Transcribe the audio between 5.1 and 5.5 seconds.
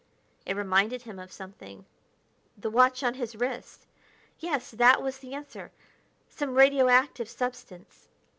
the